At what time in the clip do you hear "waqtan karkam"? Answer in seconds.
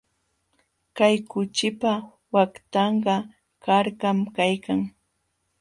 2.33-4.19